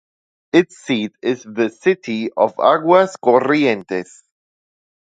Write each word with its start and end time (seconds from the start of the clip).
Its 0.51 0.79
seat 0.79 1.11
is 1.21 1.43
the 1.43 1.69
city 1.69 2.31
of 2.35 2.53
Aguas 2.57 3.17
Corrientes. 3.17 4.23